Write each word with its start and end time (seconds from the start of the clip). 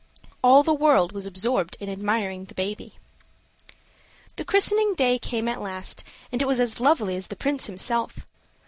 All 0.43 0.63
the 0.63 0.73
world 0.73 1.11
was 1.11 1.27
absorbed 1.27 1.77
in 1.79 1.87
admiring 1.87 2.45
the 2.45 2.55
baby. 2.55 2.95
The 4.35 4.43
christening 4.43 4.95
day 4.95 5.19
came 5.19 5.47
at 5.47 5.61
last, 5.61 6.03
and 6.31 6.41
it 6.41 6.47
was 6.47 6.59
as 6.59 6.79
lovely 6.81 7.15
as 7.15 7.27
the 7.27 7.35
Prince 7.35 7.67
himself. 7.67 8.25